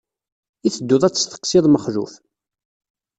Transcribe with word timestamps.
I 0.67 0.69
tedduḍ 0.71 1.03
ad 1.03 1.13
tesseqsiḍ 1.13 1.65
Mexluf? 1.69 2.13